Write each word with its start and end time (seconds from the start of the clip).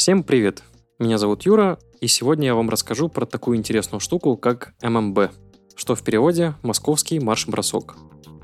Всем 0.00 0.22
привет! 0.22 0.62
Меня 0.98 1.18
зовут 1.18 1.42
Юра, 1.42 1.78
и 2.00 2.06
сегодня 2.06 2.46
я 2.46 2.54
вам 2.54 2.70
расскажу 2.70 3.10
про 3.10 3.26
такую 3.26 3.58
интересную 3.58 4.00
штуку, 4.00 4.34
как 4.38 4.72
ММБ, 4.80 5.30
что 5.76 5.94
в 5.94 6.02
переводе 6.02 6.54
«Московский 6.62 7.20
марш-бросок». 7.20 7.96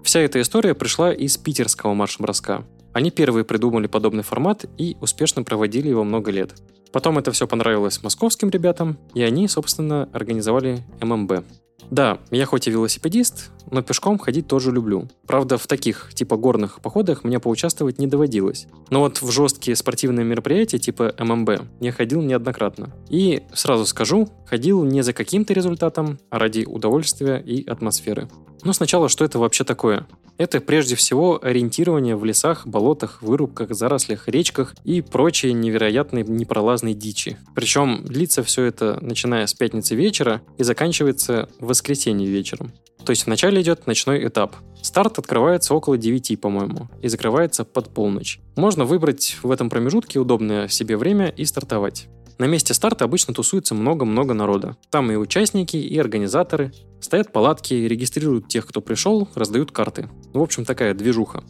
Вся 0.04 0.20
эта 0.20 0.38
история 0.42 0.74
пришла 0.74 1.14
из 1.14 1.38
питерского 1.38 1.94
марш-броска. 1.94 2.66
Они 2.92 3.10
первые 3.10 3.46
придумали 3.46 3.86
подобный 3.86 4.22
формат 4.22 4.66
и 4.76 4.98
успешно 5.00 5.44
проводили 5.44 5.88
его 5.88 6.04
много 6.04 6.30
лет. 6.30 6.52
Потом 6.92 7.16
это 7.16 7.32
все 7.32 7.46
понравилось 7.46 8.02
московским 8.02 8.50
ребятам, 8.50 8.98
и 9.14 9.22
они, 9.22 9.48
собственно, 9.48 10.10
организовали 10.12 10.84
ММБ. 11.00 11.42
Да, 11.90 12.18
я 12.30 12.44
хоть 12.44 12.68
и 12.68 12.70
велосипедист, 12.70 13.50
но 13.70 13.82
пешком 13.82 14.18
ходить 14.18 14.46
тоже 14.46 14.72
люблю. 14.72 15.08
Правда, 15.26 15.58
в 15.58 15.66
таких, 15.66 16.10
типа 16.14 16.36
горных 16.36 16.80
походах 16.80 17.24
мне 17.24 17.40
поучаствовать 17.40 17.98
не 17.98 18.06
доводилось. 18.06 18.66
Но 18.90 19.00
вот 19.00 19.22
в 19.22 19.30
жесткие 19.30 19.76
спортивные 19.76 20.24
мероприятия, 20.24 20.78
типа 20.78 21.14
ММБ, 21.18 21.50
я 21.80 21.92
ходил 21.92 22.22
неоднократно. 22.22 22.90
И, 23.08 23.42
сразу 23.52 23.86
скажу, 23.86 24.28
ходил 24.46 24.84
не 24.84 25.02
за 25.02 25.12
каким-то 25.12 25.52
результатом, 25.52 26.18
а 26.30 26.38
ради 26.38 26.64
удовольствия 26.64 27.42
и 27.44 27.66
атмосферы. 27.66 28.28
Но 28.64 28.72
сначала, 28.72 29.08
что 29.08 29.24
это 29.24 29.38
вообще 29.38 29.64
такое? 29.64 30.06
Это 30.38 30.60
прежде 30.60 30.96
всего 30.96 31.42
ориентирование 31.42 32.16
в 32.16 32.24
лесах, 32.24 32.66
болотах, 32.66 33.22
вырубках, 33.22 33.74
зарослях, 33.74 34.28
речках 34.28 34.74
и 34.84 35.00
прочей 35.00 35.52
невероятной 35.52 36.24
непролазной 36.24 36.94
дичи. 36.94 37.38
Причем 37.54 38.04
длится 38.04 38.42
все 38.42 38.64
это 38.64 38.98
начиная 39.00 39.46
с 39.46 39.54
пятницы 39.54 39.94
вечера 39.94 40.42
и 40.58 40.62
заканчивается 40.62 41.48
в 41.58 41.66
воскресенье 41.66 42.28
вечером. 42.28 42.72
То 43.04 43.10
есть 43.10 43.26
вначале 43.26 43.60
идет 43.62 43.86
ночной 43.86 44.26
этап. 44.26 44.56
Старт 44.82 45.18
открывается 45.18 45.74
около 45.74 45.98
9, 45.98 46.40
по-моему, 46.40 46.88
и 47.02 47.08
закрывается 47.08 47.64
под 47.64 47.92
полночь. 47.92 48.40
Можно 48.56 48.84
выбрать 48.84 49.38
в 49.42 49.50
этом 49.50 49.68
промежутке 49.68 50.18
удобное 50.18 50.68
себе 50.68 50.96
время 50.96 51.28
и 51.28 51.44
стартовать. 51.44 52.08
На 52.38 52.44
месте 52.44 52.74
старта 52.74 53.06
обычно 53.06 53.32
тусуется 53.32 53.74
много-много 53.74 54.34
народа. 54.34 54.76
Там 54.90 55.10
и 55.10 55.16
участники, 55.16 55.76
и 55.76 55.98
организаторы. 55.98 56.72
Стоят 57.00 57.32
палатки, 57.32 57.72
регистрируют 57.72 58.48
тех, 58.48 58.66
кто 58.66 58.82
пришел, 58.82 59.26
раздают 59.34 59.72
карты. 59.72 60.10
В 60.34 60.42
общем, 60.42 60.64
такая 60.66 60.92
движуха. 60.92 61.42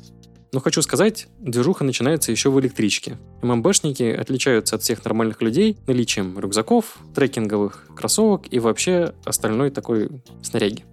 Но 0.52 0.60
хочу 0.60 0.80
сказать, 0.82 1.26
движуха 1.40 1.82
начинается 1.82 2.30
еще 2.30 2.50
в 2.50 2.60
электричке. 2.60 3.18
ММБшники 3.42 4.04
отличаются 4.04 4.76
от 4.76 4.82
всех 4.82 5.04
нормальных 5.04 5.42
людей 5.42 5.76
наличием 5.86 6.38
рюкзаков, 6.38 6.98
трекинговых 7.14 7.88
кроссовок 7.96 8.44
и 8.50 8.60
вообще 8.60 9.12
остальной 9.24 9.70
такой 9.70 10.22
снаряги. 10.42 10.84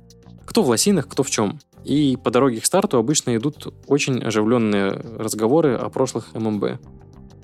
Кто 0.45 0.63
в 0.63 0.69
лосинах, 0.69 1.07
кто 1.07 1.23
в 1.23 1.29
чем. 1.29 1.59
И 1.83 2.17
по 2.23 2.31
дороге 2.31 2.61
к 2.61 2.65
старту 2.65 2.97
обычно 2.97 3.35
идут 3.35 3.73
очень 3.87 4.23
оживленные 4.23 4.91
разговоры 4.91 5.75
о 5.75 5.89
прошлых 5.89 6.33
ММБ. 6.33 6.79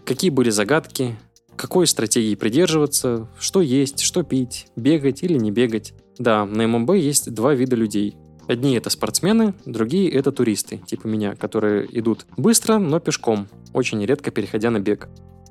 Какие 0.05 0.31
были 0.31 0.49
загадки, 0.49 1.17
какой 1.55 1.87
стратегии 1.87 2.35
придерживаться, 2.35 3.27
что 3.37 3.61
есть, 3.61 3.99
что 3.99 4.23
пить, 4.23 4.67
бегать 4.77 5.23
или 5.23 5.37
не 5.37 5.51
бегать. 5.51 5.93
Да, 6.17 6.45
на 6.45 6.67
ММБ 6.67 6.91
есть 6.95 7.33
два 7.33 7.53
вида 7.53 7.75
людей. 7.75 8.15
Одни 8.47 8.75
это 8.75 8.89
спортсмены, 8.89 9.53
другие 9.65 10.09
это 10.09 10.31
туристы, 10.31 10.77
типа 10.77 11.05
меня, 11.05 11.35
которые 11.35 11.87
идут 11.99 12.25
быстро, 12.35 12.79
но 12.79 12.99
пешком, 12.99 13.47
очень 13.73 14.03
редко 14.03 14.31
переходя 14.31 14.71
на 14.71 14.79
бег. 14.79 15.09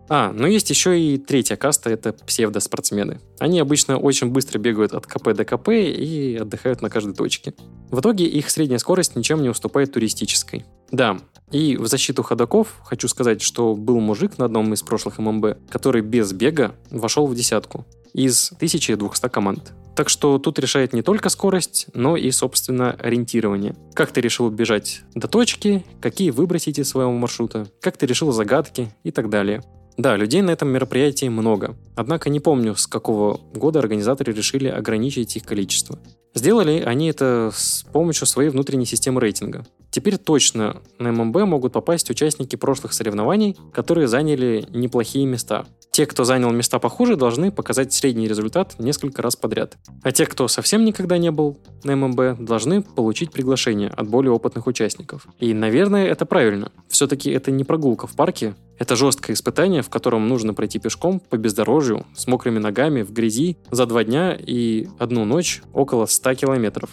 А, 0.08 0.32
ну 0.32 0.46
есть 0.46 0.70
еще 0.70 0.98
и 0.98 1.18
третья 1.18 1.56
каста, 1.56 1.90
это 1.90 2.12
псевдоспортсмены. 2.12 3.20
Они 3.38 3.60
обычно 3.60 3.98
очень 3.98 4.28
быстро 4.28 4.58
бегают 4.58 4.94
от 4.94 5.06
КП 5.06 5.32
до 5.34 5.44
КП 5.44 5.68
и 5.68 6.38
отдыхают 6.40 6.80
на 6.80 6.90
каждой 6.90 7.14
точке. 7.14 7.54
В 7.90 8.00
итоге 8.00 8.26
их 8.26 8.50
средняя 8.50 8.78
скорость 8.78 9.16
ничем 9.16 9.42
не 9.42 9.48
уступает 9.48 9.92
туристической. 9.92 10.64
Да, 10.90 11.18
и 11.50 11.76
в 11.76 11.86
защиту 11.86 12.22
ходаков 12.22 12.80
хочу 12.84 13.08
сказать, 13.08 13.42
что 13.42 13.74
был 13.74 14.00
мужик 14.00 14.38
на 14.38 14.46
одном 14.46 14.72
из 14.72 14.82
прошлых 14.82 15.18
ММБ, 15.18 15.70
который 15.70 16.02
без 16.02 16.32
бега 16.32 16.74
вошел 16.90 17.26
в 17.26 17.34
десятку 17.34 17.86
из 18.14 18.52
1200 18.52 19.28
команд. 19.28 19.72
Так 19.94 20.08
что 20.08 20.38
тут 20.38 20.58
решает 20.58 20.92
не 20.92 21.02
только 21.02 21.28
скорость, 21.28 21.88
но 21.92 22.16
и, 22.16 22.30
собственно, 22.30 22.92
ориентирование. 22.92 23.74
Как 23.94 24.12
ты 24.12 24.20
решил 24.20 24.48
бежать 24.48 25.02
до 25.14 25.26
точки, 25.26 25.84
какие 26.00 26.30
выбросить 26.30 26.78
из 26.78 26.88
своего 26.88 27.12
маршрута, 27.12 27.66
как 27.80 27.96
ты 27.96 28.06
решил 28.06 28.30
загадки 28.30 28.94
и 29.02 29.10
так 29.10 29.28
далее. 29.28 29.62
Да, 29.98 30.16
людей 30.16 30.42
на 30.42 30.50
этом 30.50 30.68
мероприятии 30.68 31.28
много. 31.28 31.76
Однако 31.96 32.30
не 32.30 32.38
помню, 32.38 32.76
с 32.76 32.86
какого 32.86 33.40
года 33.52 33.80
организаторы 33.80 34.32
решили 34.32 34.68
ограничить 34.68 35.36
их 35.36 35.42
количество. 35.42 35.98
Сделали 36.34 36.80
они 36.86 37.10
это 37.10 37.50
с 37.52 37.84
помощью 37.92 38.28
своей 38.28 38.50
внутренней 38.50 38.86
системы 38.86 39.20
рейтинга. 39.20 39.66
Теперь 39.98 40.16
точно 40.16 40.80
на 41.00 41.10
ММБ 41.10 41.38
могут 41.38 41.72
попасть 41.72 42.08
участники 42.08 42.54
прошлых 42.54 42.92
соревнований, 42.92 43.56
которые 43.72 44.06
заняли 44.06 44.64
неплохие 44.70 45.26
места. 45.26 45.66
Те, 45.90 46.06
кто 46.06 46.22
занял 46.22 46.52
места 46.52 46.78
похуже, 46.78 47.16
должны 47.16 47.50
показать 47.50 47.92
средний 47.92 48.28
результат 48.28 48.76
несколько 48.78 49.22
раз 49.22 49.34
подряд. 49.34 49.76
А 50.04 50.12
те, 50.12 50.26
кто 50.26 50.46
совсем 50.46 50.84
никогда 50.84 51.18
не 51.18 51.32
был 51.32 51.58
на 51.82 51.96
ММБ, 51.96 52.44
должны 52.44 52.82
получить 52.82 53.32
приглашение 53.32 53.88
от 53.88 54.08
более 54.08 54.30
опытных 54.30 54.68
участников. 54.68 55.26
И, 55.40 55.52
наверное, 55.52 56.06
это 56.06 56.26
правильно. 56.26 56.70
Все-таки 56.86 57.32
это 57.32 57.50
не 57.50 57.64
прогулка 57.64 58.06
в 58.06 58.14
парке, 58.14 58.54
это 58.78 58.94
жесткое 58.94 59.34
испытание, 59.34 59.82
в 59.82 59.90
котором 59.90 60.28
нужно 60.28 60.54
пройти 60.54 60.78
пешком 60.78 61.18
по 61.18 61.36
бездорожью, 61.36 62.06
с 62.14 62.28
мокрыми 62.28 62.60
ногами, 62.60 63.02
в 63.02 63.12
грязи, 63.12 63.58
за 63.72 63.84
два 63.86 64.04
дня 64.04 64.38
и 64.38 64.86
одну 65.00 65.24
ночь 65.24 65.62
около 65.72 66.06
100 66.06 66.34
километров. 66.34 66.90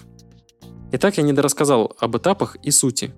Итак, 0.97 1.17
я 1.17 1.23
недорассказал 1.23 1.93
об 1.99 2.15
этапах 2.15 2.55
и 2.63 2.71
сути. 2.71 3.11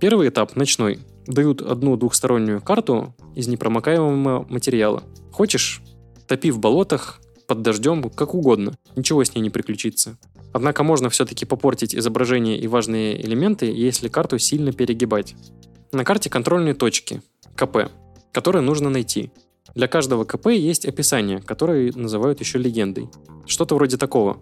Первый 0.00 0.28
этап– 0.28 0.56
ночной. 0.56 0.98
Дают 1.24 1.62
одну 1.62 1.96
двухстороннюю 1.96 2.60
карту 2.60 3.14
из 3.36 3.46
непромокаемого 3.46 4.44
материала. 4.48 5.04
Хочешь– 5.30 5.82
топи 6.26 6.50
в 6.50 6.58
болотах, 6.58 7.20
под 7.46 7.62
дождем, 7.62 8.10
как 8.10 8.34
угодно. 8.34 8.76
Ничего 8.96 9.22
с 9.22 9.36
ней 9.36 9.40
не 9.40 9.50
приключится. 9.50 10.18
Однако 10.52 10.82
можно 10.82 11.10
все-таки 11.10 11.44
попортить 11.44 11.94
изображение 11.94 12.58
и 12.58 12.66
важные 12.66 13.24
элементы, 13.24 13.66
если 13.66 14.08
карту 14.08 14.40
сильно 14.40 14.72
перегибать. 14.72 15.36
На 15.92 16.02
карте 16.02 16.28
контрольные 16.28 16.74
точки– 16.74 17.22
КП, 17.54 17.88
которые 18.32 18.62
нужно 18.62 18.90
найти. 18.90 19.30
Для 19.76 19.86
каждого 19.86 20.24
КП 20.24 20.48
есть 20.48 20.86
описание, 20.86 21.40
которое 21.40 21.92
называют 21.92 22.40
еще 22.40 22.58
легендой. 22.58 23.10
Что-то 23.46 23.76
вроде 23.76 23.96
такого. 23.96 24.38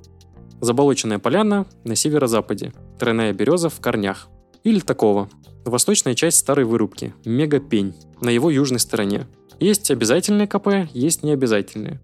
Заболоченная 0.61 1.19
поляна 1.19 1.67
на 1.85 1.97
северо-западе, 1.97 2.73
тройная 2.99 3.33
береза 3.33 3.69
в 3.71 3.81
корнях. 3.81 4.29
Или 4.63 4.81
такого. 4.81 5.29
Восточная 5.65 6.15
часть 6.15 6.39
старой 6.39 6.65
вырубки, 6.65 7.15
мегапень, 7.25 7.95
на 8.21 8.29
его 8.31 8.51
южной 8.51 8.81
стороне. 8.81 9.27
Есть 9.59 9.91
обязательные 9.91 10.47
КП, 10.47 10.89
есть 10.93 11.23
необязательные. 11.23 12.01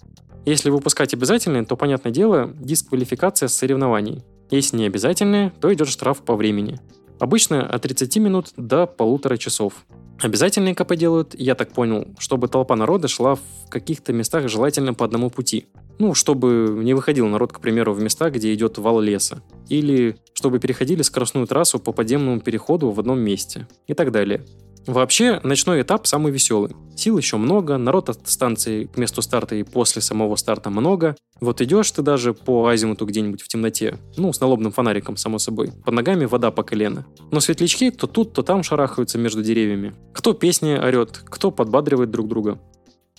Если 0.47 0.71
выпускать 0.71 1.13
обязательные, 1.13 1.65
то, 1.65 1.77
понятное 1.77 2.13
дело, 2.13 2.53
дисквалификация 2.55 3.49
с 3.49 3.55
соревнований. 3.55 4.23
Если 4.51 4.77
не 4.77 4.87
обязательные, 4.87 5.51
то 5.61 5.73
идет 5.75 5.89
штраф 5.89 6.23
по 6.23 6.37
времени. 6.37 6.79
Обычно 7.19 7.67
от 7.67 7.83
30 7.83 8.17
минут 8.19 8.53
до 8.57 8.87
полутора 8.87 9.37
часов. 9.39 9.85
Обязательные 10.21 10.75
КП 10.75 10.97
делают, 10.97 11.35
я 11.39 11.55
так 11.55 11.73
понял, 11.73 12.09
чтобы 12.19 12.49
толпа 12.49 12.75
народа 12.75 13.07
шла 13.07 13.35
в 13.35 13.41
каких-то 13.69 14.13
местах 14.13 14.49
желательно 14.49 14.95
по 14.95 15.05
одному 15.05 15.31
пути. 15.31 15.67
Ну, 15.99 16.15
чтобы 16.15 16.81
не 16.83 16.95
выходил 16.95 17.27
народ, 17.27 17.53
к 17.53 17.61
примеру, 17.61 17.93
в 17.93 18.01
места, 18.01 18.31
где 18.31 18.53
идет 18.53 18.79
вал 18.79 19.01
леса. 19.01 19.43
Или 19.69 20.17
чтобы 20.35 20.59
переходили 20.59 21.03
скоростную 21.03 21.47
трассу 21.47 21.79
по 21.79 21.93
подземному 21.93 22.41
переходу 22.41 22.91
в 22.91 23.01
одном 23.01 23.19
месте. 23.21 23.67
И 23.87 23.95
так 23.95 24.11
далее. 24.11 24.45
Вообще, 24.87 25.41
ночной 25.43 25.83
этап 25.83 26.07
самый 26.07 26.31
веселый. 26.31 26.77
Сил 26.95 27.19
еще 27.19 27.39
много, 27.39 27.77
народ 27.77 28.09
от 28.09 28.29
станции 28.29 28.85
к 28.85 28.97
месту 28.97 29.21
старта 29.21 29.57
и 29.57 29.65
после 29.65 30.01
самого 30.01 30.37
старта 30.37 30.71
много. 30.71 31.17
Вот 31.41 31.61
идешь 31.61 31.91
ты 31.91 32.03
даже 32.03 32.35
по 32.35 32.69
азимуту 32.69 33.05
где-нибудь 33.05 33.43
в 33.43 33.49
темноте, 33.49 33.99
ну, 34.17 34.33
с 34.33 34.41
налобным 34.41 34.71
фонариком, 34.71 35.17
само 35.17 35.39
собой. 35.39 35.73
Под 35.85 35.93
ногами 35.93 36.25
вода 36.25 36.53
по 36.53 36.63
колено. 36.63 37.05
Но 37.33 37.41
светлячки 37.41 37.91
то 37.91 38.07
тут, 38.07 38.33
то 38.33 38.43
там 38.43 38.63
шарахаются 38.63 39.19
между 39.19 39.43
деревьями. 39.43 39.95
Кто 40.15 40.35
песни 40.35 40.75
орет, 40.75 41.21
кто 41.25 41.51
подбадривает 41.51 42.11
друг 42.11 42.29
друга. 42.29 42.61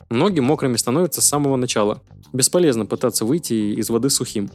Многие 0.10 0.40
мокрыми 0.40 0.78
становятся 0.78 1.22
с 1.22 1.28
самого 1.28 1.58
начала. 1.58 2.02
Бесполезно 2.31 2.86
пытаться 2.86 3.25
выйти 3.25 3.54
из 3.54 3.90
воды 3.90 4.10
сухим. 4.10 4.50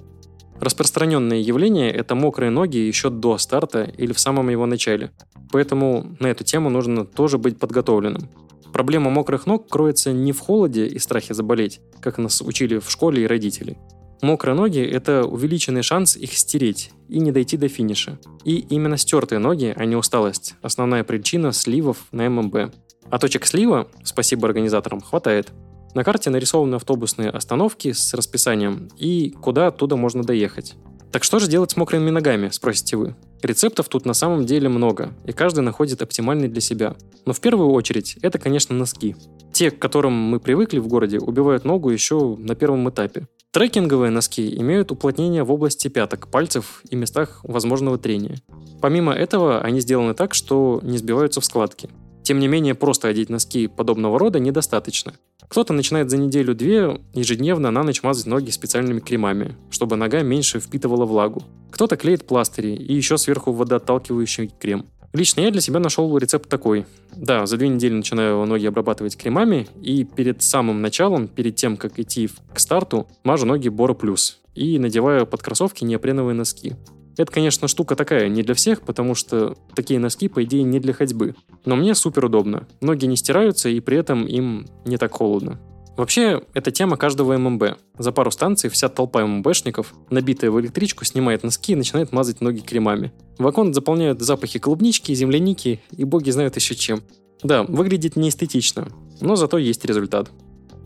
Распространенное 0.60 1.38
явление– 1.38 1.90
это 1.92 2.14
мокрые 2.14 2.50
ноги 2.50 2.76
еще 2.76 3.10
до 3.10 3.38
старта 3.38 3.82
или 3.84 4.12
в 4.12 4.20
самом 4.20 4.48
его 4.48 4.66
начале. 4.66 5.10
Поэтому 5.50 6.16
на 6.20 6.28
эту 6.28 6.44
тему 6.44 6.70
нужно 6.70 7.04
тоже 7.04 7.38
быть 7.38 7.58
подготовленным. 7.58 8.28
Проблема 8.72 9.10
мокрых 9.10 9.46
ног 9.46 9.68
кроется 9.68 10.12
не 10.12 10.32
в 10.32 10.40
холоде 10.40 10.86
и 10.86 10.98
страхе 10.98 11.34
заболеть, 11.34 11.80
как 12.00 12.18
нас 12.18 12.40
учили 12.40 12.78
в 12.78 12.90
школе 12.90 13.24
и 13.24 13.26
родители. 13.26 13.76
Мокрые 14.22 14.54
ноги– 14.54 14.80
это 14.80 15.24
увеличенный 15.24 15.82
шанс 15.82 16.16
их 16.16 16.32
стереть 16.32 16.92
и 17.08 17.18
не 17.18 17.32
дойти 17.32 17.56
до 17.56 17.68
финиша. 17.68 18.18
И 18.44 18.56
именно 18.56 18.96
стертые 18.96 19.40
ноги, 19.40 19.74
а 19.76 19.84
не 19.84 19.96
усталость– 19.96 20.54
основная 20.62 21.02
причина 21.02 21.52
сливов 21.52 22.06
на 22.12 22.30
ММБ. 22.30 22.72
А 23.10 23.18
точек 23.18 23.44
слива, 23.46 23.88
спасибо 24.04 24.46
организаторам, 24.46 25.00
хватает. 25.00 25.52
На 25.94 26.04
карте 26.04 26.30
нарисованы 26.30 26.76
автобусные 26.76 27.30
остановки 27.30 27.92
с 27.92 28.14
расписанием 28.14 28.88
и 28.96 29.30
куда 29.30 29.66
оттуда 29.66 29.96
можно 29.96 30.22
доехать. 30.22 30.74
Так 31.12 31.24
что 31.24 31.38
же 31.38 31.46
делать 31.46 31.72
с 31.72 31.76
мокрыми 31.76 32.08
ногами, 32.08 32.48
спросите 32.48 32.96
вы? 32.96 33.14
Рецептов 33.42 33.88
тут 33.88 34.06
на 34.06 34.14
самом 34.14 34.46
деле 34.46 34.70
много, 34.70 35.12
и 35.26 35.32
каждый 35.32 35.60
находит 35.60 36.00
оптимальный 36.00 36.48
для 36.48 36.62
себя. 36.62 36.96
Но 37.26 37.34
в 37.34 37.40
первую 37.40 37.70
очередь 37.70 38.16
это, 38.22 38.38
конечно, 38.38 38.74
носки. 38.74 39.14
Те 39.52 39.70
к 39.70 39.78
которым 39.78 40.14
мы 40.14 40.40
привыкли 40.40 40.78
в 40.78 40.86
городе, 40.86 41.18
убивают 41.18 41.66
ногу 41.66 41.90
еще 41.90 42.36
на 42.38 42.54
первом 42.54 42.88
этапе. 42.88 43.26
Трекинговые 43.50 44.10
носки 44.10 44.56
имеют 44.56 44.90
уплотнение 44.90 45.44
в 45.44 45.52
области 45.52 45.88
пяток, 45.88 46.28
пальцев 46.28 46.82
и 46.88 46.96
местах 46.96 47.40
возможного 47.42 47.98
трения. 47.98 48.38
Помимо 48.80 49.12
этого, 49.12 49.60
они 49.60 49.80
сделаны 49.80 50.14
так, 50.14 50.32
что 50.32 50.80
не 50.82 50.96
сбиваются 50.96 51.42
в 51.42 51.44
складки. 51.44 51.90
Тем 52.22 52.38
не 52.38 52.48
менее, 52.48 52.74
просто 52.74 53.08
одеть 53.08 53.30
носки 53.30 53.66
подобного 53.66 54.18
рода 54.18 54.38
недостаточно. 54.38 55.14
Кто-то 55.48 55.72
начинает 55.72 56.08
за 56.08 56.16
неделю-две 56.16 57.00
ежедневно 57.14 57.70
на 57.70 57.82
ночь 57.82 58.02
мазать 58.02 58.26
ноги 58.26 58.50
специальными 58.50 59.00
кремами, 59.00 59.56
чтобы 59.70 59.96
нога 59.96 60.22
меньше 60.22 60.60
впитывала 60.60 61.04
влагу. 61.04 61.42
Кто-то 61.70 61.96
клеит 61.96 62.26
пластыри 62.26 62.74
и 62.74 62.94
еще 62.94 63.18
сверху 63.18 63.52
водоотталкивающий 63.52 64.50
крем. 64.58 64.86
Лично 65.12 65.42
я 65.42 65.50
для 65.50 65.60
себя 65.60 65.78
нашел 65.78 66.16
рецепт 66.16 66.48
такой. 66.48 66.86
Да, 67.14 67.44
за 67.44 67.58
две 67.58 67.68
недели 67.68 67.92
начинаю 67.92 68.46
ноги 68.46 68.64
обрабатывать 68.64 69.16
кремами, 69.16 69.68
и 69.82 70.04
перед 70.04 70.42
самым 70.42 70.80
началом, 70.80 71.28
перед 71.28 71.56
тем, 71.56 71.76
как 71.76 71.98
идти 71.98 72.30
к 72.54 72.58
старту, 72.58 73.06
мажу 73.22 73.44
ноги 73.44 73.68
Боро 73.68 73.92
Плюс 73.92 74.38
и 74.54 74.78
надеваю 74.78 75.26
под 75.26 75.42
кроссовки 75.42 75.84
неопреновые 75.84 76.34
носки. 76.34 76.76
Это, 77.16 77.30
конечно, 77.30 77.68
штука 77.68 77.96
такая, 77.96 78.28
не 78.28 78.42
для 78.42 78.54
всех, 78.54 78.82
потому 78.82 79.14
что 79.14 79.56
такие 79.74 80.00
носки, 80.00 80.28
по 80.28 80.42
идее, 80.44 80.62
не 80.62 80.80
для 80.80 80.92
ходьбы. 80.92 81.34
Но 81.64 81.76
мне 81.76 81.94
супер 81.94 82.24
удобно. 82.24 82.66
Ноги 82.80 83.06
не 83.06 83.16
стираются, 83.16 83.68
и 83.68 83.80
при 83.80 83.98
этом 83.98 84.26
им 84.26 84.66
не 84.84 84.96
так 84.96 85.12
холодно. 85.12 85.60
Вообще, 85.96 86.42
это 86.54 86.70
тема 86.70 86.96
каждого 86.96 87.36
ММБ. 87.36 87.78
За 87.98 88.12
пару 88.12 88.30
станций 88.30 88.70
вся 88.70 88.88
толпа 88.88 89.26
ММБшников, 89.26 89.92
набитая 90.08 90.50
в 90.50 90.58
электричку, 90.58 91.04
снимает 91.04 91.42
носки 91.42 91.72
и 91.72 91.76
начинает 91.76 92.12
мазать 92.12 92.40
ноги 92.40 92.60
кремами. 92.60 93.12
Вагон 93.38 93.74
заполняют 93.74 94.22
запахи 94.22 94.58
клубнички, 94.58 95.12
земляники 95.14 95.82
и 95.90 96.04
боги 96.04 96.30
знают 96.30 96.56
еще 96.56 96.74
чем. 96.74 97.02
Да, 97.42 97.64
выглядит 97.64 98.16
неэстетично, 98.16 98.88
но 99.20 99.36
зато 99.36 99.58
есть 99.58 99.84
результат. 99.84 100.30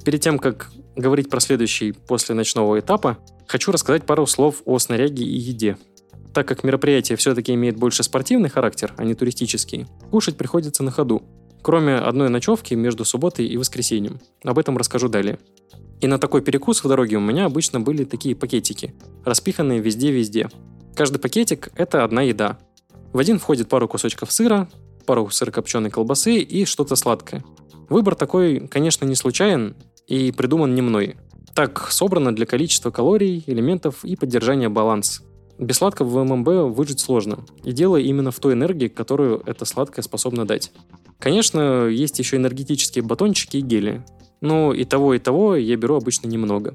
Перед 0.04 0.20
тем, 0.20 0.38
как 0.38 0.72
говорить 0.96 1.30
про 1.30 1.38
следующий 1.38 1.92
после 1.92 2.34
ночного 2.34 2.80
этапа, 2.80 3.18
хочу 3.46 3.70
рассказать 3.70 4.06
пару 4.06 4.26
слов 4.26 4.62
о 4.64 4.78
снаряге 4.78 5.24
и 5.24 5.36
еде. 5.36 5.76
Так 6.36 6.46
как 6.46 6.64
мероприятие 6.64 7.16
все-таки 7.16 7.54
имеет 7.54 7.78
больше 7.78 8.02
спортивный 8.02 8.50
характер, 8.50 8.92
а 8.98 9.04
не 9.04 9.14
туристический, 9.14 9.86
кушать 10.10 10.36
приходится 10.36 10.82
на 10.82 10.90
ходу 10.90 11.22
кроме 11.62 11.96
одной 11.96 12.28
ночевки 12.28 12.74
между 12.74 13.06
субботой 13.06 13.46
и 13.46 13.56
воскресеньем. 13.56 14.20
Об 14.44 14.58
этом 14.58 14.76
расскажу 14.76 15.08
далее. 15.08 15.38
И 16.00 16.06
на 16.06 16.18
такой 16.18 16.42
перекус 16.42 16.84
в 16.84 16.88
дороге 16.88 17.16
у 17.16 17.20
меня 17.20 17.46
обычно 17.46 17.80
были 17.80 18.04
такие 18.04 18.36
пакетики, 18.36 18.94
распиханные 19.24 19.80
везде-везде. 19.80 20.50
Каждый 20.94 21.18
пакетик– 21.18 21.70
это 21.74 22.04
одна 22.04 22.20
еда. 22.20 22.58
В 23.14 23.18
один 23.18 23.38
входит 23.38 23.70
пару 23.70 23.88
кусочков 23.88 24.30
сыра, 24.30 24.68
пару 25.06 25.30
сырокопченой 25.30 25.90
колбасы 25.90 26.36
и 26.36 26.66
что-то 26.66 26.96
сладкое. 26.96 27.42
Выбор 27.88 28.14
такой, 28.14 28.68
конечно, 28.68 29.06
не 29.06 29.14
случайен 29.14 29.74
и 30.06 30.32
придуман 30.32 30.74
не 30.74 30.82
мной. 30.82 31.16
Так 31.54 31.90
собрано 31.90 32.32
для 32.36 32.44
количества 32.44 32.90
калорий, 32.90 33.42
элементов 33.46 34.04
и 34.04 34.14
поддержания 34.16 34.68
баланса. 34.68 35.22
Без 35.58 35.76
сладкого 35.76 36.08
в 36.08 36.24
ММБ 36.24 36.76
выжить 36.76 37.00
сложно. 37.00 37.44
И 37.64 37.72
дело 37.72 37.96
именно 37.96 38.30
в 38.30 38.38
той 38.38 38.52
энергии, 38.52 38.88
которую 38.88 39.42
это 39.46 39.64
сладкое 39.64 40.02
способно 40.02 40.46
дать. 40.46 40.72
Конечно, 41.18 41.86
есть 41.86 42.18
еще 42.18 42.36
энергетические 42.36 43.02
батончики 43.02 43.56
и 43.56 43.62
гели. 43.62 44.04
Но 44.40 44.74
и 44.74 44.84
того, 44.84 45.14
и 45.14 45.18
того 45.18 45.56
я 45.56 45.76
беру 45.76 45.96
обычно 45.96 46.28
немного. 46.28 46.74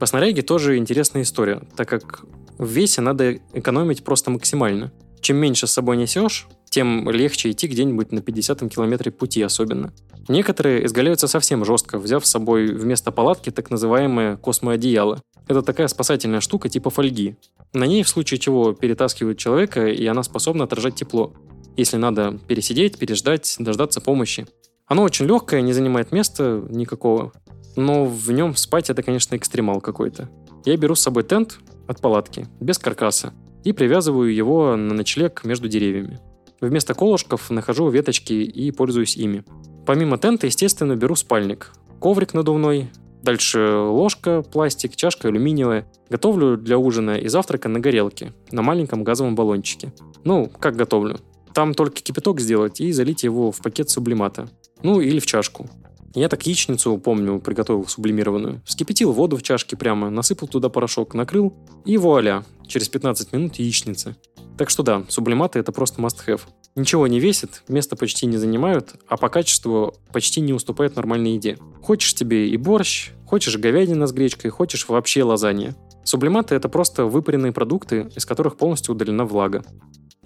По 0.00 0.06
снаряге 0.06 0.42
тоже 0.42 0.76
интересная 0.76 1.22
история, 1.22 1.62
так 1.76 1.88
как 1.88 2.24
в 2.58 2.66
весе 2.66 3.00
надо 3.00 3.38
экономить 3.52 4.04
просто 4.04 4.30
максимально. 4.30 4.92
Чем 5.20 5.36
меньше 5.36 5.66
с 5.66 5.72
собой 5.72 5.96
несешь, 5.96 6.46
тем 6.68 7.08
легче 7.08 7.50
идти 7.50 7.68
где-нибудь 7.68 8.12
на 8.12 8.20
50 8.20 8.68
километре 8.70 9.12
пути 9.12 9.40
особенно. 9.42 9.92
Некоторые 10.28 10.86
изгаляются 10.86 11.28
совсем 11.28 11.64
жестко, 11.64 11.98
взяв 11.98 12.26
с 12.26 12.30
собой 12.30 12.72
вместо 12.72 13.12
палатки 13.12 13.50
так 13.50 13.70
называемое 13.70 14.36
космоодеяло. 14.36 15.22
Это 15.48 15.62
такая 15.62 15.88
спасательная 15.88 16.40
штука 16.40 16.68
типа 16.68 16.90
фольги. 16.90 17.36
На 17.72 17.84
ней 17.84 18.02
в 18.02 18.08
случае 18.08 18.38
чего 18.38 18.72
перетаскивают 18.72 19.38
человека, 19.38 19.86
и 19.86 20.04
она 20.06 20.22
способна 20.22 20.64
отражать 20.64 20.96
тепло 20.96 21.32
если 21.76 21.98
надо 21.98 22.38
пересидеть, 22.48 22.98
переждать, 22.98 23.56
дождаться 23.58 24.00
помощи. 24.00 24.46
Оно 24.86 25.02
очень 25.02 25.26
легкое, 25.26 25.60
не 25.60 25.72
занимает 25.72 26.12
места 26.12 26.64
никакого, 26.70 27.32
но 27.76 28.04
в 28.04 28.30
нем 28.32 28.56
спать 28.56 28.90
это, 28.90 29.02
конечно, 29.02 29.36
экстремал 29.36 29.80
какой-то. 29.80 30.30
Я 30.64 30.76
беру 30.76 30.94
с 30.94 31.02
собой 31.02 31.24
тент 31.24 31.58
от 31.86 32.00
палатки, 32.00 32.48
без 32.60 32.78
каркаса, 32.78 33.32
и 33.64 33.72
привязываю 33.72 34.34
его 34.34 34.76
на 34.76 34.94
ночлег 34.94 35.44
между 35.44 35.68
деревьями. 35.68 36.20
Вместо 36.60 36.94
колышков 36.94 37.50
нахожу 37.50 37.88
веточки 37.90 38.32
и 38.32 38.70
пользуюсь 38.70 39.16
ими. 39.16 39.44
Помимо 39.86 40.18
тента, 40.18 40.46
естественно, 40.46 40.96
беру 40.96 41.14
спальник. 41.14 41.72
Коврик 42.00 42.34
надувной, 42.34 42.90
дальше 43.22 43.76
ложка, 43.76 44.42
пластик, 44.42 44.96
чашка 44.96 45.28
алюминиевая. 45.28 45.86
Готовлю 46.08 46.56
для 46.56 46.78
ужина 46.78 47.18
и 47.18 47.28
завтрака 47.28 47.68
на 47.68 47.80
горелке, 47.80 48.32
на 48.50 48.62
маленьком 48.62 49.04
газовом 49.04 49.34
баллончике. 49.34 49.92
Ну, 50.24 50.48
как 50.48 50.76
готовлю? 50.76 51.18
Там 51.52 51.74
только 51.74 52.02
кипяток 52.02 52.40
сделать 52.40 52.80
и 52.80 52.92
залить 52.92 53.22
его 53.22 53.52
в 53.52 53.58
пакет 53.58 53.90
сублимата. 53.90 54.48
Ну, 54.82 55.00
или 55.00 55.18
в 55.18 55.26
чашку. 55.26 55.68
Я 56.16 56.30
так 56.30 56.46
яичницу, 56.46 56.96
помню, 56.96 57.40
приготовил 57.40 57.86
сублимированную. 57.86 58.62
Вскипятил 58.64 59.12
воду 59.12 59.36
в 59.36 59.42
чашке 59.42 59.76
прямо, 59.76 60.08
насыпал 60.08 60.48
туда 60.48 60.70
порошок, 60.70 61.12
накрыл, 61.12 61.52
и 61.84 61.98
вуаля, 61.98 62.42
через 62.66 62.88
15 62.88 63.34
минут 63.34 63.56
яичница. 63.56 64.16
Так 64.56 64.70
что 64.70 64.82
да, 64.82 65.04
сублиматы 65.10 65.58
это 65.58 65.72
просто 65.72 66.00
must-have. 66.00 66.40
Ничего 66.74 67.06
не 67.06 67.20
весит, 67.20 67.62
места 67.68 67.96
почти 67.96 68.24
не 68.24 68.38
занимают, 68.38 68.94
а 69.06 69.18
по 69.18 69.28
качеству 69.28 69.94
почти 70.10 70.40
не 70.40 70.54
уступают 70.54 70.96
нормальной 70.96 71.34
еде. 71.34 71.58
Хочешь 71.82 72.14
тебе 72.14 72.48
и 72.48 72.56
борщ, 72.56 73.10
хочешь 73.26 73.58
говядина 73.58 74.06
с 74.06 74.12
гречкой, 74.12 74.50
хочешь 74.50 74.88
вообще 74.88 75.22
лазанья. 75.22 75.76
Сублиматы– 76.02 76.54
это 76.56 76.70
просто 76.70 77.04
выпаренные 77.04 77.52
продукты, 77.52 78.10
из 78.16 78.24
которых 78.24 78.56
полностью 78.56 78.94
удалена 78.94 79.26
влага. 79.26 79.64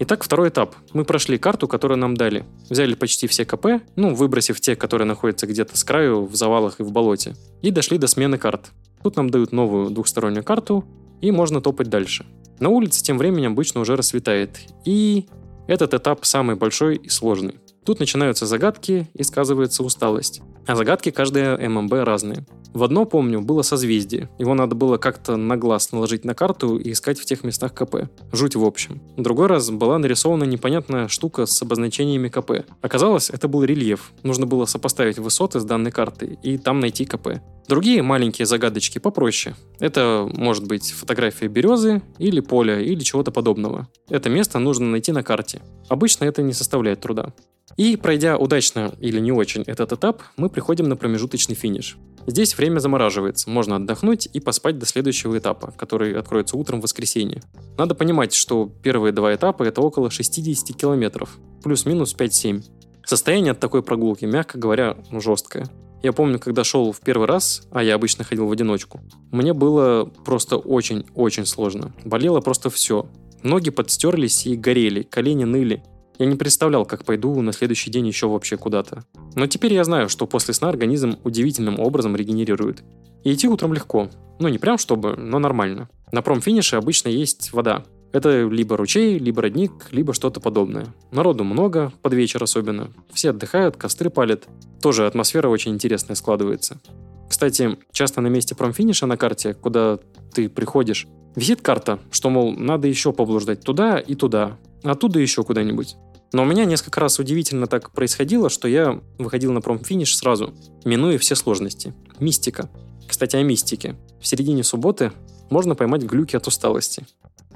Итак, 0.02 0.24
второй 0.24 0.48
этап. 0.48 0.76
Мы 0.94 1.04
прошли 1.04 1.36
карту, 1.36 1.68
которую 1.68 1.98
нам 1.98 2.16
дали. 2.16 2.46
Взяли 2.70 2.94
почти 2.94 3.26
все 3.26 3.44
КП, 3.44 3.82
ну, 3.96 4.14
выбросив 4.14 4.58
те, 4.58 4.74
которые 4.74 5.06
находятся 5.06 5.46
где-то 5.46 5.76
с 5.76 5.84
краю, 5.84 6.24
в 6.24 6.34
завалах 6.34 6.80
и 6.80 6.82
в 6.82 6.90
болоте. 6.90 7.36
И 7.60 7.70
дошли 7.70 7.98
до 7.98 8.06
смены 8.06 8.38
карт. 8.38 8.70
Тут 9.02 9.16
нам 9.16 9.28
дают 9.28 9.52
новую 9.52 9.90
двухстороннюю 9.90 10.42
карту, 10.42 10.86
и 11.20 11.30
можно 11.30 11.60
топать 11.60 11.90
дальше. 11.90 12.24
На 12.60 12.70
улице 12.70 13.02
тем 13.02 13.18
временем 13.18 13.52
обычно 13.52 13.82
уже 13.82 13.94
рассветает. 13.94 14.60
И 14.86 15.28
этот 15.68 15.92
этап 15.92 16.24
самый 16.24 16.56
большой 16.56 16.96
и 16.96 17.10
сложный. 17.10 17.56
Тут 17.84 18.00
начинаются 18.00 18.46
загадки 18.46 19.06
и 19.12 19.22
сказывается 19.22 19.82
усталость. 19.82 20.40
А 20.66 20.76
загадки 20.76 21.10
каждая 21.10 21.58
ММБ 21.68 21.92
разные. 21.92 22.46
В 22.72 22.84
одно, 22.84 23.04
помню, 23.04 23.40
было 23.40 23.62
созвездие. 23.62 24.28
Его 24.38 24.54
надо 24.54 24.74
было 24.74 24.96
как-то 24.96 25.36
на 25.36 25.56
глаз 25.56 25.90
наложить 25.92 26.24
на 26.24 26.34
карту 26.34 26.76
и 26.76 26.92
искать 26.92 27.18
в 27.18 27.24
тех 27.24 27.42
местах 27.42 27.74
КП. 27.74 28.08
Жуть 28.32 28.54
в 28.54 28.64
общем. 28.64 29.00
Другой 29.16 29.46
раз 29.46 29.70
была 29.70 29.98
нарисована 29.98 30.44
непонятная 30.44 31.08
штука 31.08 31.46
с 31.46 31.62
обозначениями 31.62 32.28
КП. 32.28 32.64
Оказалось, 32.80 33.30
это 33.30 33.48
был 33.48 33.64
рельеф. 33.64 34.12
Нужно 34.22 34.46
было 34.46 34.66
сопоставить 34.66 35.18
высоты 35.18 35.58
с 35.58 35.64
данной 35.64 35.90
картой 35.90 36.38
и 36.42 36.58
там 36.58 36.80
найти 36.80 37.04
КП. 37.04 37.40
Другие 37.68 38.02
маленькие 38.02 38.46
загадочки 38.46 38.98
попроще. 38.98 39.54
Это 39.78 40.28
может 40.32 40.66
быть 40.66 40.92
фотография 40.92 41.48
березы 41.48 42.02
или 42.18 42.40
поля 42.40 42.80
или 42.80 43.00
чего-то 43.00 43.30
подобного. 43.30 43.88
Это 44.08 44.28
место 44.28 44.58
нужно 44.58 44.86
найти 44.86 45.12
на 45.12 45.22
карте. 45.22 45.60
Обычно 45.88 46.24
это 46.24 46.42
не 46.42 46.52
составляет 46.52 47.00
труда. 47.00 47.32
И 47.76 47.96
пройдя 47.96 48.36
удачно 48.36 48.92
или 49.00 49.20
не 49.20 49.32
очень 49.32 49.62
этот 49.62 49.92
этап, 49.92 50.22
мы 50.36 50.48
приходим 50.48 50.88
на 50.88 50.96
промежуточный 50.96 51.54
финиш. 51.54 51.96
Здесь 52.26 52.56
время 52.56 52.78
замораживается, 52.78 53.50
можно 53.50 53.76
отдохнуть 53.76 54.28
и 54.32 54.40
поспать 54.40 54.78
до 54.78 54.86
следующего 54.86 55.38
этапа, 55.38 55.72
который 55.76 56.18
откроется 56.18 56.56
утром 56.56 56.80
в 56.80 56.82
воскресенье. 56.82 57.42
Надо 57.78 57.94
понимать, 57.94 58.34
что 58.34 58.70
первые 58.82 59.12
два 59.12 59.34
этапа 59.34 59.62
это 59.62 59.80
около 59.80 60.10
60 60.10 60.76
километров, 60.76 61.38
плюс-минус 61.62 62.14
5-7. 62.16 62.62
Состояние 63.04 63.52
от 63.52 63.60
такой 63.60 63.82
прогулки, 63.82 64.24
мягко 64.24 64.58
говоря, 64.58 64.96
жесткое. 65.10 65.68
Я 66.02 66.12
помню, 66.12 66.38
когда 66.38 66.64
шел 66.64 66.92
в 66.92 67.00
первый 67.00 67.26
раз, 67.26 67.62
а 67.72 67.82
я 67.82 67.94
обычно 67.94 68.24
ходил 68.24 68.46
в 68.46 68.52
одиночку, 68.52 69.00
мне 69.30 69.52
было 69.52 70.04
просто 70.24 70.56
очень-очень 70.56 71.44
сложно. 71.44 71.92
Болело 72.04 72.40
просто 72.40 72.70
все. 72.70 73.06
Ноги 73.42 73.70
подстерлись 73.70 74.46
и 74.46 74.56
горели, 74.56 75.02
колени 75.02 75.44
ныли. 75.44 75.82
Я 76.20 76.26
не 76.26 76.36
представлял, 76.36 76.84
как 76.84 77.06
пойду 77.06 77.40
на 77.40 77.50
следующий 77.50 77.90
день 77.90 78.06
еще 78.06 78.28
вообще 78.28 78.58
куда-то. 78.58 79.04
Но 79.36 79.46
теперь 79.46 79.72
я 79.72 79.84
знаю, 79.84 80.10
что 80.10 80.26
после 80.26 80.52
сна 80.52 80.68
организм 80.68 81.16
удивительным 81.24 81.80
образом 81.80 82.14
регенерирует. 82.14 82.84
И 83.24 83.32
идти 83.32 83.48
утром 83.48 83.72
легко. 83.72 84.10
Ну, 84.38 84.48
не 84.48 84.58
прям 84.58 84.76
чтобы, 84.76 85.16
но 85.16 85.38
нормально. 85.38 85.88
На 86.12 86.20
промфинише 86.20 86.76
обычно 86.76 87.08
есть 87.08 87.54
вода. 87.54 87.84
Это 88.12 88.46
либо 88.46 88.76
ручей, 88.76 89.18
либо 89.18 89.40
родник, 89.40 89.72
либо 89.92 90.12
что-то 90.12 90.40
подобное. 90.40 90.88
Народу 91.10 91.42
много, 91.42 91.90
под 92.02 92.12
вечер 92.12 92.42
особенно. 92.42 92.90
Все 93.14 93.30
отдыхают, 93.30 93.78
костры 93.78 94.10
палят. 94.10 94.46
Тоже 94.82 95.06
атмосфера 95.06 95.48
очень 95.48 95.72
интересная 95.72 96.16
складывается. 96.16 96.82
Кстати, 97.30 97.78
часто 97.92 98.20
на 98.20 98.26
месте 98.26 98.54
промфиниша 98.54 99.06
на 99.06 99.16
карте, 99.16 99.54
куда 99.54 99.98
ты 100.34 100.50
приходишь, 100.50 101.06
висит 101.34 101.62
карта, 101.62 101.98
что, 102.10 102.28
мол, 102.28 102.52
надо 102.52 102.88
еще 102.88 103.14
поблуждать 103.14 103.62
туда 103.62 103.98
и 103.98 104.14
туда, 104.14 104.58
оттуда 104.82 105.18
еще 105.18 105.44
куда-нибудь. 105.44 105.96
Но 106.32 106.42
у 106.42 106.46
меня 106.46 106.64
несколько 106.64 107.00
раз 107.00 107.18
удивительно 107.18 107.66
так 107.66 107.90
происходило, 107.90 108.48
что 108.50 108.68
я 108.68 109.00
выходил 109.18 109.52
на 109.52 109.60
промфиниш 109.60 110.16
сразу, 110.16 110.54
минуя 110.84 111.18
все 111.18 111.34
сложности. 111.34 111.92
Мистика. 112.20 112.70
Кстати, 113.08 113.36
о 113.36 113.42
мистике. 113.42 113.96
В 114.20 114.26
середине 114.26 114.62
субботы 114.62 115.12
можно 115.50 115.74
поймать 115.74 116.02
глюки 116.02 116.36
от 116.36 116.46
усталости. 116.46 117.06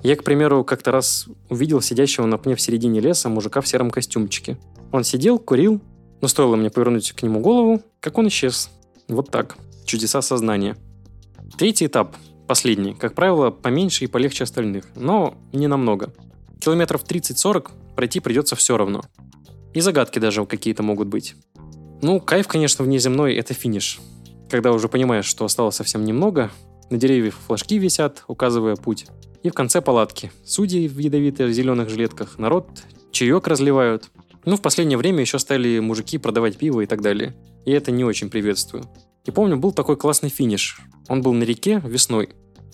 Я, 0.02 0.16
к 0.16 0.24
примеру, 0.24 0.64
как-то 0.64 0.90
раз 0.90 1.26
увидел 1.48 1.80
сидящего 1.80 2.26
на 2.26 2.36
пне 2.36 2.56
в 2.56 2.60
середине 2.60 3.00
леса 3.00 3.28
мужика 3.28 3.60
в 3.60 3.68
сером 3.68 3.90
костюмчике. 3.90 4.58
Он 4.92 5.04
сидел, 5.04 5.38
курил, 5.38 5.80
но 6.20 6.28
стоило 6.28 6.56
мне 6.56 6.70
повернуть 6.70 7.12
к 7.12 7.22
нему 7.22 7.40
голову, 7.40 7.82
как 8.00 8.18
он 8.18 8.28
исчез. 8.28 8.70
Вот 9.08 9.30
так. 9.30 9.56
Чудеса 9.86 10.20
сознания. 10.22 10.76
Третий 11.56 11.86
этап, 11.86 12.16
последний, 12.48 12.94
как 12.94 13.14
правило, 13.14 13.50
поменьше 13.50 14.04
и 14.04 14.08
полегче 14.08 14.44
остальных, 14.44 14.86
но 14.96 15.34
не 15.52 15.68
намного. 15.68 16.12
Километров 16.60 17.04
30-40 17.04 17.70
пройти 17.96 18.20
придется 18.20 18.56
все 18.56 18.76
равно. 18.76 19.02
И 19.72 19.80
загадки 19.80 20.18
даже 20.18 20.44
какие-то 20.46 20.82
могут 20.82 21.08
быть. 21.08 21.34
Ну, 22.02 22.20
кайф, 22.20 22.48
конечно, 22.48 22.84
внеземной– 22.84 23.34
это 23.36 23.54
финиш. 23.54 24.00
Когда 24.50 24.72
уже 24.72 24.88
понимаешь, 24.88 25.24
что 25.24 25.44
осталось 25.44 25.76
совсем 25.76 26.04
немного, 26.04 26.50
на 26.90 26.98
деревьях 26.98 27.34
флажки 27.34 27.78
висят, 27.78 28.24
указывая 28.28 28.76
путь. 28.76 29.06
И 29.42 29.50
в 29.50 29.54
конце 29.54 29.80
палатки. 29.80 30.30
Судьи 30.44 30.86
в 30.88 30.98
ядовитых 30.98 31.52
зеленых 31.52 31.88
жилетках, 31.88 32.38
народ 32.38 32.66
чаек 33.10 33.46
разливают. 33.46 34.10
Ну, 34.44 34.56
в 34.56 34.62
последнее 34.62 34.98
время 34.98 35.20
еще 35.20 35.38
стали 35.38 35.78
мужики 35.78 36.18
продавать 36.18 36.56
пиво 36.56 36.82
и 36.82 36.86
так 36.86 37.00
далее. 37.00 37.34
И 37.64 37.70
это 37.70 37.90
не 37.90 38.04
очень 38.04 38.30
приветствую. 38.30 38.84
И 39.24 39.30
помню, 39.30 39.56
был 39.56 39.72
такой 39.72 39.96
классный 39.96 40.28
финиш. 40.28 40.80
Он 41.08 41.22
был 41.22 41.32
на 41.32 41.44
реке 41.44 41.80
весной. 41.84 42.30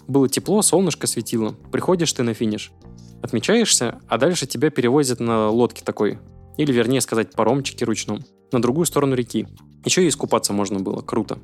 Было 0.08 0.28
тепло, 0.28 0.62
солнышко 0.62 1.06
светило. 1.06 1.54
Приходишь 1.70 2.12
ты 2.12 2.24
на 2.24 2.34
финиш. 2.34 2.72
Отмечаешься, 3.22 4.00
а 4.08 4.18
дальше 4.18 4.46
тебя 4.46 4.70
перевозят 4.70 5.20
на 5.20 5.48
лодке 5.50 5.82
такой. 5.84 6.18
Или, 6.56 6.72
вернее 6.72 7.00
сказать, 7.00 7.32
паромчике 7.32 7.84
ручном. 7.84 8.24
На 8.52 8.60
другую 8.60 8.86
сторону 8.86 9.14
реки. 9.14 9.46
Еще 9.84 10.04
и 10.04 10.08
искупаться 10.08 10.52
можно 10.52 10.80
было. 10.80 11.00
Круто. 11.00 11.38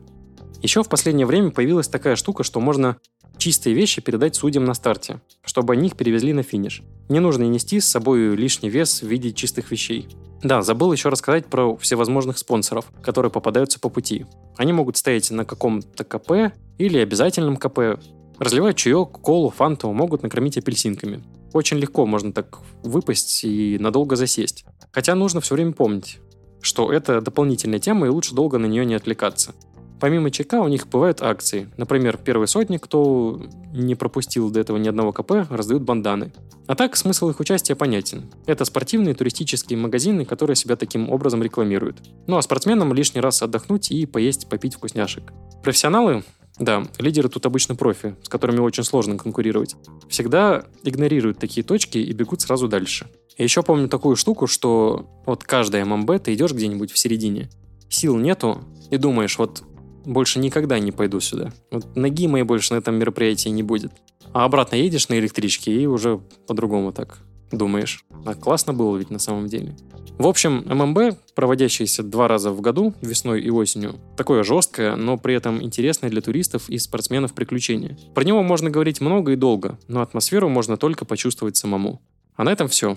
Еще 0.62 0.82
в 0.82 0.88
последнее 0.88 1.26
время 1.26 1.50
появилась 1.50 1.88
такая 1.88 2.16
штука, 2.16 2.42
что 2.42 2.60
можно 2.60 2.96
чистые 3.36 3.74
вещи 3.74 4.00
передать 4.00 4.34
судьям 4.34 4.64
на 4.64 4.74
старте, 4.74 5.20
чтобы 5.44 5.74
они 5.74 5.88
их 5.88 5.96
перевезли 5.96 6.32
на 6.32 6.42
финиш. 6.42 6.82
Не 7.08 7.20
нужно 7.20 7.44
нести 7.44 7.80
с 7.80 7.86
собой 7.86 8.34
лишний 8.34 8.70
вес 8.70 9.02
в 9.02 9.06
виде 9.06 9.32
чистых 9.32 9.70
вещей. 9.70 10.08
Да, 10.42 10.62
забыл 10.62 10.92
еще 10.92 11.08
рассказать 11.08 11.46
про 11.46 11.76
всевозможных 11.76 12.38
спонсоров, 12.38 12.86
которые 13.02 13.30
попадаются 13.30 13.80
по 13.80 13.88
пути. 13.88 14.26
Они 14.56 14.72
могут 14.72 14.96
стоять 14.96 15.30
на 15.30 15.44
каком-то 15.44 16.04
КП 16.04 16.52
или 16.78 16.98
обязательном 16.98 17.56
КП, 17.56 18.00
разливать 18.38 18.76
чаек, 18.76 19.10
колу, 19.10 19.50
фанту, 19.50 19.92
могут 19.92 20.22
накормить 20.22 20.58
апельсинками. 20.58 21.22
Очень 21.56 21.78
легко 21.78 22.04
можно 22.04 22.34
так 22.34 22.58
выпасть 22.82 23.42
и 23.42 23.78
надолго 23.80 24.14
засесть. 24.14 24.66
Хотя 24.92 25.14
нужно 25.14 25.40
все 25.40 25.54
время 25.54 25.72
помнить, 25.72 26.18
что 26.60 26.92
это 26.92 27.22
дополнительная 27.22 27.78
тема 27.78 28.04
и 28.04 28.10
лучше 28.10 28.34
долго 28.34 28.58
на 28.58 28.66
нее 28.66 28.84
не 28.84 28.92
отвлекаться. 28.92 29.54
Помимо 29.98 30.30
чека 30.30 30.60
у 30.60 30.68
них 30.68 30.86
бывают 30.86 31.22
акции. 31.22 31.70
Например, 31.78 32.18
первый 32.18 32.46
сотник, 32.46 32.82
кто 32.82 33.40
не 33.72 33.94
пропустил 33.94 34.50
до 34.50 34.60
этого 34.60 34.76
ни 34.76 34.86
одного 34.86 35.12
КП, 35.12 35.48
раздают 35.48 35.82
банданы. 35.82 36.30
А 36.66 36.74
так, 36.74 36.94
смысл 36.94 37.30
их 37.30 37.40
участия 37.40 37.74
понятен. 37.74 38.30
Это 38.44 38.66
спортивные 38.66 39.14
туристические 39.14 39.78
магазины, 39.78 40.26
которые 40.26 40.56
себя 40.56 40.76
таким 40.76 41.08
образом 41.08 41.42
рекламируют. 41.42 42.02
Ну 42.26 42.36
а 42.36 42.42
спортсменам 42.42 42.92
лишний 42.92 43.22
раз 43.22 43.40
отдохнуть 43.40 43.90
и 43.90 44.04
поесть, 44.04 44.46
попить 44.50 44.74
вкусняшек. 44.74 45.32
Профессионалы 45.62 46.22
да, 46.58 46.86
лидеры 46.98 47.28
тут 47.28 47.44
обычно 47.44 47.74
профи, 47.74 48.16
с 48.22 48.28
которыми 48.28 48.60
очень 48.60 48.84
сложно 48.84 49.18
конкурировать. 49.18 49.76
Всегда 50.08 50.64
игнорируют 50.82 51.38
такие 51.38 51.62
точки 51.62 51.98
и 51.98 52.12
бегут 52.12 52.40
сразу 52.40 52.66
дальше. 52.66 53.08
Я 53.36 53.44
еще 53.44 53.62
помню 53.62 53.88
такую 53.88 54.16
штуку, 54.16 54.46
что 54.46 55.06
вот 55.26 55.44
каждая 55.44 55.84
ММБ, 55.84 56.22
ты 56.22 56.34
идешь 56.34 56.52
где-нибудь 56.52 56.90
в 56.90 56.98
середине, 56.98 57.50
сил 57.90 58.16
нету, 58.16 58.64
и 58.90 58.96
думаешь, 58.96 59.38
вот 59.38 59.62
больше 60.06 60.38
никогда 60.38 60.78
не 60.78 60.92
пойду 60.92 61.20
сюда. 61.20 61.52
Вот 61.70 61.94
ноги 61.96 62.26
моей 62.28 62.44
больше 62.44 62.72
на 62.72 62.78
этом 62.78 62.94
мероприятии 62.94 63.50
не 63.50 63.62
будет. 63.62 63.92
А 64.32 64.44
обратно 64.44 64.76
едешь 64.76 65.08
на 65.08 65.18
электричке 65.18 65.72
и 65.72 65.86
уже 65.86 66.20
по-другому 66.46 66.92
так 66.92 67.18
думаешь. 67.52 68.04
А 68.24 68.34
классно 68.34 68.72
было 68.74 68.96
ведь 68.96 69.10
на 69.10 69.18
самом 69.18 69.46
деле. 69.46 69.76
В 70.18 70.26
общем, 70.26 70.64
ММБ, 70.66 71.18
проводящееся 71.34 72.02
два 72.02 72.26
раза 72.26 72.50
в 72.50 72.60
году, 72.62 72.94
весной 73.02 73.42
и 73.42 73.50
осенью, 73.50 73.96
такое 74.16 74.44
жесткое, 74.44 74.96
но 74.96 75.18
при 75.18 75.34
этом 75.34 75.62
интересное 75.62 76.08
для 76.08 76.22
туристов 76.22 76.70
и 76.70 76.78
спортсменов 76.78 77.34
приключение. 77.34 77.98
Про 78.14 78.24
него 78.24 78.42
можно 78.42 78.70
говорить 78.70 79.02
много 79.02 79.32
и 79.32 79.36
долго, 79.36 79.78
но 79.88 80.00
атмосферу 80.00 80.48
можно 80.48 80.78
только 80.78 81.04
почувствовать 81.04 81.56
самому. 81.56 82.00
А 82.34 82.44
на 82.44 82.50
этом 82.50 82.68
все. 82.68 82.96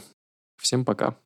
Всем 0.58 0.86
пока. 0.86 1.18